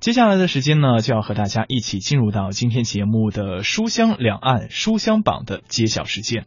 [0.00, 6.46] 接下来的时间呢，就要和大家一起进入到今天节目的书香两岸书香榜的揭晓时间。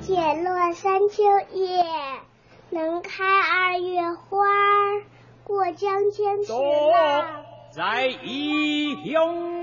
[0.00, 1.22] 解落三秋
[1.54, 1.84] 叶，
[2.70, 4.38] 能开二月花。
[5.44, 9.62] 过江千尺浪，在异乡。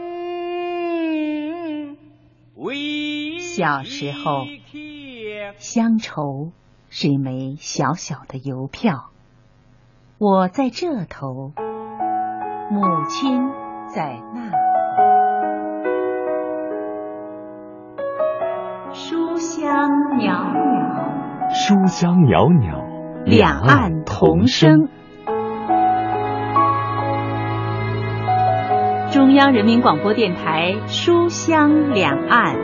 [3.40, 4.46] 小时候，
[5.58, 6.54] 乡愁
[6.90, 9.10] 是一枚小小的邮票。
[10.18, 11.54] 我在这头，
[12.72, 13.50] 母亲
[13.88, 14.58] 在那头。
[18.92, 22.84] 书香袅袅，书香袅袅，
[23.24, 24.90] 两岸同声。
[29.12, 32.56] 中央人民广播电台《书香两岸》。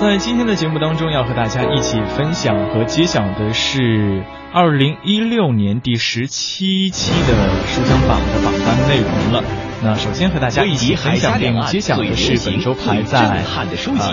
[0.00, 7.34] 在今天的节目当中，要和大家一起分享和揭晓的是二零一六年第十七期的
[7.66, 9.67] 《书香榜》的榜单内容了。
[9.80, 13.64] 那首先和大家一起分享并揭晓的是本周排在啊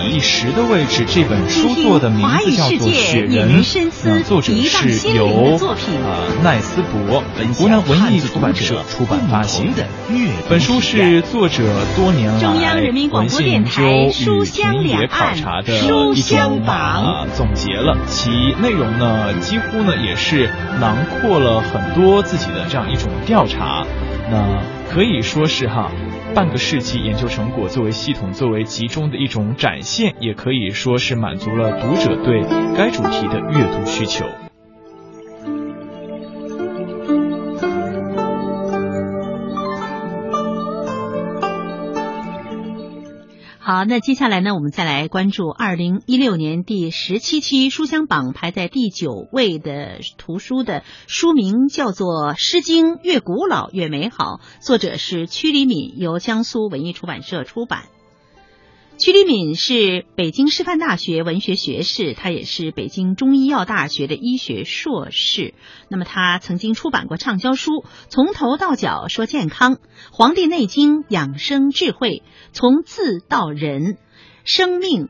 [0.08, 3.64] 第十的位置，这本书作的名字叫做《雪人》，
[4.04, 5.56] 那作者是由
[6.06, 7.20] 啊奈斯伯
[7.54, 9.72] 湖南文艺出版社出版发行。
[10.48, 11.64] 本书是作者
[11.96, 15.76] 多年来文献研究与田野考察的
[16.14, 18.30] 一种啊总结了，其
[18.62, 20.48] 内容呢几乎呢也是
[20.80, 23.84] 囊括了很多自己的这样一种调查。
[24.30, 25.90] 那可以说是哈，
[26.34, 32.40] 半个世纪研究成果作为系统、作为集中的一种展现，也可以说是满足了读者对
[32.74, 34.24] 该主题的阅读需求。
[43.68, 57.95] 好，那接下来呢，我们再来关注二零一六年第十七期书香榜排在第九位的图书的书名叫做《诗经》，越古老越美好，作者是屈黎敏，由江苏文艺出版社出版。
[58.98, 65.52] 曲黎敏是北京师范大学文学学士，他也是北京中医药大学的医学硕士。
[65.88, 67.72] 那么他曾经出版过畅销书
[68.08, 69.74] 《从头到脚说健康》
[70.12, 72.08] 《黄帝内经养生智慧》
[72.52, 73.82] 《从字到人》
[74.44, 75.02] 《生命》《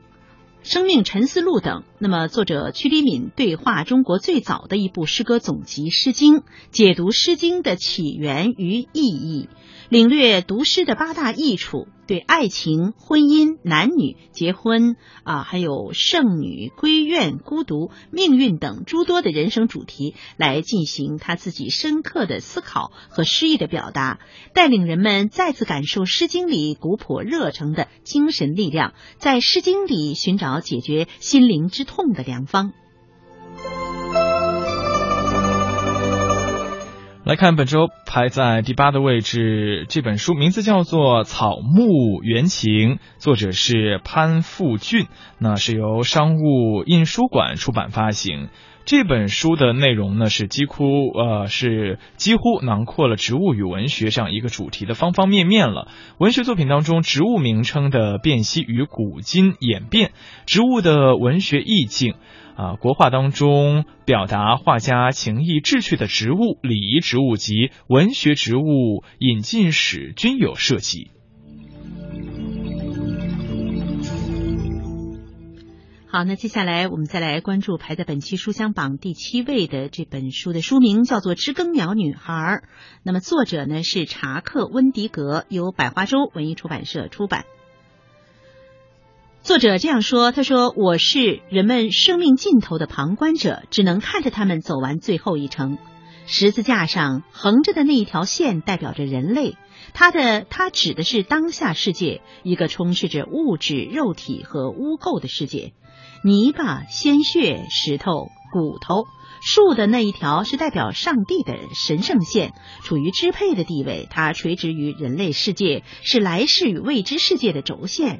[0.63, 1.83] 生命沉思录》等。
[1.99, 6.35] 那么作者屈黎敏对话中国最早的一部诗歌总集《诗经》，
[6.69, 9.49] 解读《诗经》的起源与意义。
[9.89, 24.19] 领略读诗的八大益处，对爱情、婚姻、男女结婚啊，还有剩女归院、孤独、命运等诸多的人生主题，来进行他自己深刻的思考和诗意的表达，
[24.53, 32.73] 带领人们再次感受《诗经》里古朴热诚的精神力量，在《诗经》里寻找解决心灵之痛的良方。
[37.27, 42.71] 来看本周排在第八的位置，这本书名字叫做《草木原情》，
[43.17, 45.07] 作者是潘富俊，
[45.37, 48.47] 那是由商务印书馆出版发行。
[48.85, 55.89] 这本书的内容呢是几乎呃是几乎囊括了植物与文学这样一个主题的方方面面了。
[56.19, 60.11] 文学作品当中，植物名称的辨析与古今演变，
[60.45, 62.15] 植物的文学意境。
[62.57, 71.11] 啊，国画当中表达画家情意志趣的植物、礼仪植物及文学植物引进史均有涉及。
[76.09, 82.33] 好，那接下来我们再来关注排在本期书香榜第七位的这本书的书名叫做《知更鸟女孩》，
[83.03, 87.43] 那么作者呢是查克·温迪格，由百花洲文艺出版社出版。
[89.43, 95.77] 作者这样说：“他说，我是人们生命尽头的旁观者，只能看着他们走完最后一程。
[96.25, 99.55] 十字架上横着的那一条线代表着人类，
[99.93, 105.71] 它的它指的是当下世界，一个充斥着物质、肉体和污垢的世界。
[106.25, 109.05] 泥巴、鲜血、石头、骨头、
[109.41, 112.51] 树的那一条是代表上帝的神圣线，
[112.83, 118.19] 处于支配的地位，它垂直于人类世界，是来世与未知世界的轴线。”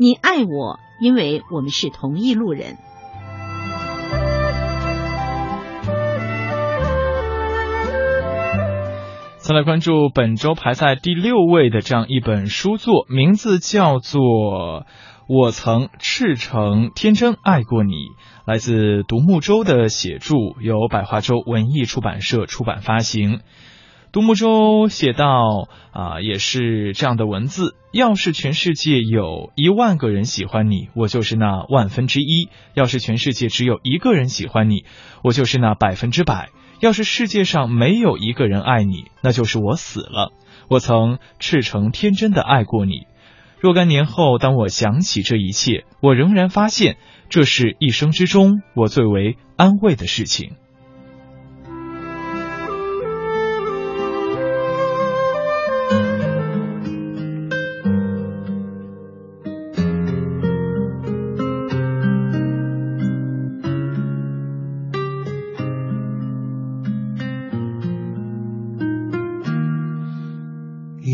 [0.00, 2.76] 你爱我，因为我们是同一路人。
[9.38, 14.20] 再来关注本周排在第六位的这样一本书作，名字叫做
[15.26, 17.92] 《我曾赤诚天真爱过你》，
[18.44, 23.40] 来自独木舟的写著，由百花洲文艺出版社出版发行。
[24.18, 27.76] 独木舟写道，啊，也是这样的文字。
[27.92, 34.84] 要是全世界有一万个人喜欢你，我就是那万分之一；要是全世界只有一个人喜欢你，
[35.22, 36.48] 我就是那百分之百。
[36.80, 40.32] 要是世界上没有一个人爱你，那就是我死了。
[40.68, 43.06] 我曾赤诚天真的爱过你，
[43.60, 46.96] 若干年后当我想起这一切，我仍然发现
[47.28, 50.56] 这是一生之中我最为安慰的事情。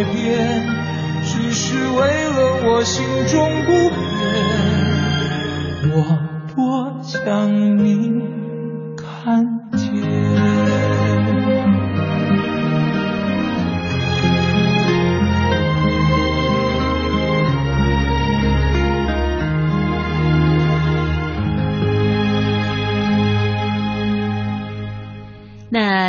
[0.00, 0.66] 改变，
[1.22, 4.00] 只是为了我心中不变。
[5.92, 5.96] 我
[6.54, 8.39] 多想你。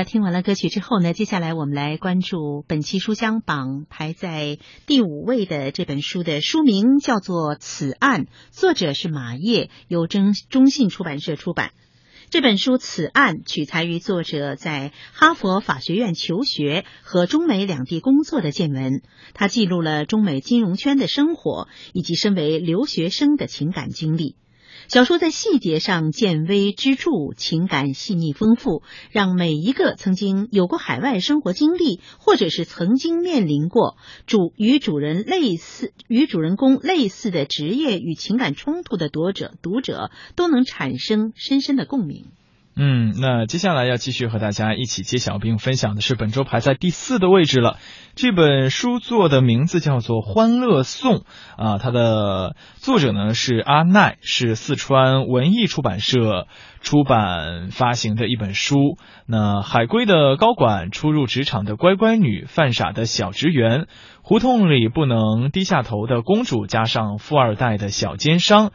[0.04, 11.72] 听完了歌曲之后呢接下来我们来关注本期书香榜排在第五位的这本书的书名叫做此案作者是马业由中中信出版社出版。
[12.30, 19.02] 这本书此案取材于作者在哈佛法学院求学和中美两地工作的见闻
[19.34, 24.38] 它记录了中美金融圈的生活以及身为留学生的情感经历。
[24.88, 42.26] 小说在细节上见微知著，情感细腻丰富，让每一个曾经有过海外生活经历，或者是曾经面临过主与主人类似、与主人公类似的职业与情感冲突的读者，读者都能产生深深的共鸣。
[42.76, 47.78] 嗯，那接下来要继续和大家一起揭晓并分享的是本周排在第四的位置了。
[48.16, 51.18] 这本书作的名字叫做《欢乐颂》
[51.58, 56.48] 啊，它的作者呢是阿奈，是四川文艺出版社
[56.82, 58.98] 出版发行的一本书。
[59.26, 63.88] 那海归的高管，初入职场的乖乖女，犯傻的小职员，
[64.22, 68.72] 胡同里不能低下头的公主，加上富二代的小奸商。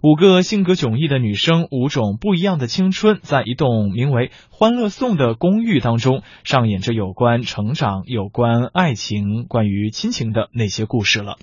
[0.00, 11.36] 五个性格迥异的女生，五种不一样的青春，在一栋名为“欢乐颂”的公寓当中，上演着有关成长、有关爱情、关于亲情的那些故事了。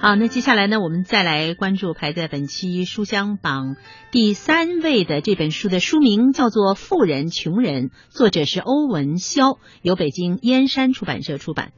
[0.00, 3.76] 好，那接下来呢，我们再来关注排在本期书香榜
[4.10, 11.70] 第三位的这本书的书名叫做《富人穷人》，作者是欧文肖，由北京燕山出版社出版。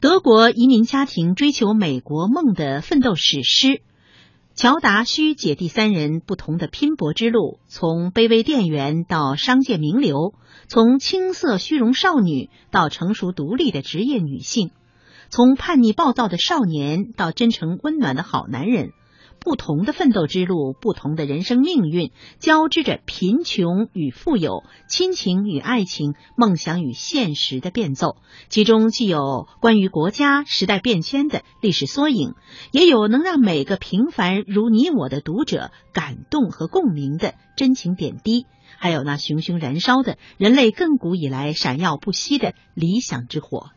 [0.00, 3.82] 德国移民家庭追求美国梦的奋斗史诗。
[4.54, 10.34] 乔达须姐弟三人不同的拼搏之路，从卑微店员到商界名流，
[10.68, 14.70] 从青涩虚荣少女到成熟独立的职业女性，
[15.30, 18.90] 从叛逆暴躁的少年到真诚温暖的好男人。
[19.44, 28.16] 不同的奋斗之路，不同的人生命运，交织着贫穷与富有、亲情与爱情、梦想与现实的变奏。
[28.48, 32.34] 其中既有关于国家时代变迁的历史缩影，
[32.70, 38.46] 也有能让每个平凡如你我的读者感动和共鸣的真情点滴，
[38.78, 43.70] 还有那熊熊燃烧的人类亘古以来闪耀不息的理想之火。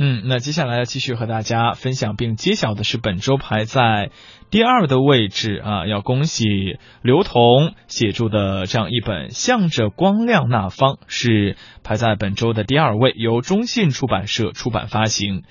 [0.00, 4.12] 嗯，那接下来要继续和大家分享并揭晓的是本周排在
[4.48, 6.44] 第二的位置啊，要恭喜
[7.02, 15.40] 刘同写著的这样一本《向着光亮那方》，是排在本周的第二位，由中信出版社出版发行。《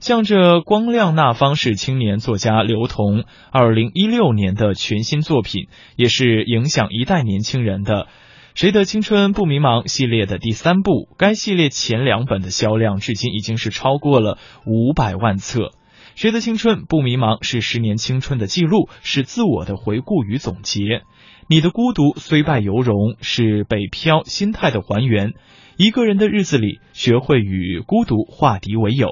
[0.00, 8.06] 向着光亮那方》是青年作家刘同二零一六年的全新作品，也是影响一代年轻人的。
[8.54, 15.70] 谁的青春不迷茫系列的第三部，该系列前两本的销量至今已经是超过了五百万册。
[16.16, 21.02] 谁的青春不迷茫是十年青春的记录，是自我的回顾与总结。
[21.48, 25.32] 你的孤独虽败犹荣，是北漂心态的还原。
[25.76, 29.08] 一个人的日子里，学会与孤独化敌为友。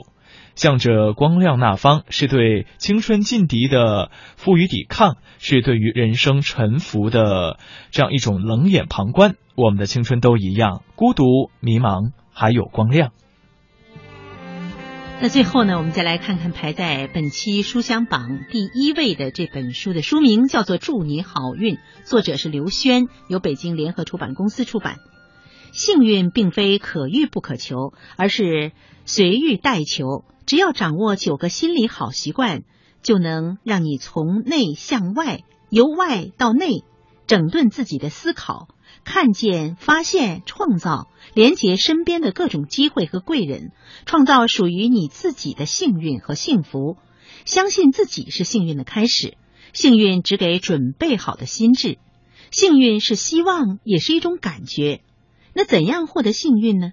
[0.59, 7.61] 向着光亮那方，是对青春劲敌的负隅抵抗，是对于人生沉浮的
[7.93, 9.37] 这样一种冷眼旁观。
[9.55, 13.13] 我们的青春都一样，孤独、迷茫，还有光亮。
[15.21, 24.97] 那最后呢，我们再来看看排在本期书香榜第一位的这本书的书名叫做《祝你好运》，作者是刘轩，由北京联合出版公司出版。
[25.71, 28.73] 幸运并非可遇不可求，而是
[29.05, 30.25] 随遇待求。
[30.49, 32.63] 只要掌握九个心理好习惯，
[33.03, 36.85] 就能让你从内向外，由外到内，
[37.27, 38.67] 整顿自己的思考，
[39.05, 43.73] 看见、发现、创造，连接身边的各种机会和贵人，
[44.07, 46.97] 创造属于你自己的幸运和幸福。
[47.45, 49.37] 相信自己是幸运的开始，
[49.75, 51.99] 幸运只给准备好的心智。
[52.51, 55.03] 幸运是希望，也是一种感觉。
[55.53, 56.93] 那怎样获得幸运呢？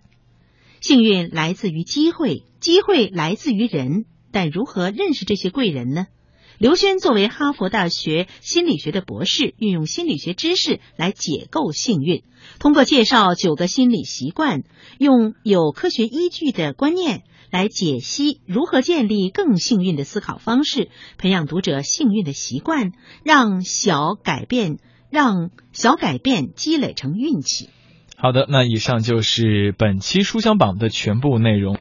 [0.81, 6.07] 幸运来自于机会，机会来自于人，但如何认识这些贵人呢？
[6.57, 12.23] 刘轩作为哈佛大学心理学的博士，运用心理学知识来解构幸运，
[12.57, 14.63] 通过介绍九个心理习惯，
[14.97, 22.93] 用有科学依据的观念来解析如何建立更幸运的思考方式，培养读者幸运的习惯，
[23.23, 24.79] 让小改变
[25.11, 27.69] 让小改变积累成运气。
[28.17, 31.73] 好的，那以上就是本期书香榜的全部内容。